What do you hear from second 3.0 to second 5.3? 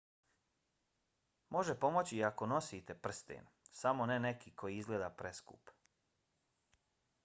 prsten samo ne neki koji izgleda